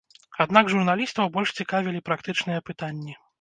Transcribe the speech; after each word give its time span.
Аднак 0.45 0.71
журналістаў 0.73 1.29
больш 1.35 1.53
цікавілі 1.59 2.03
практычныя 2.09 2.65
пытанні. 2.73 3.13